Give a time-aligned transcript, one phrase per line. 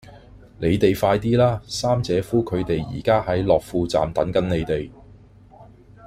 [0.57, 1.61] 你哋快啲啦!
[1.67, 4.89] 三姐夫佢哋而家喺樂富站等緊你哋